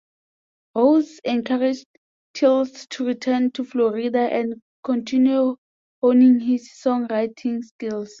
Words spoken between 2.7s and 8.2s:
to return to Florida and continue honing his songwriting skills.